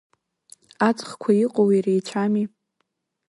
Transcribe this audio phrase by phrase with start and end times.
[0.87, 2.45] Аҵхқәа иҟоу иреицәами…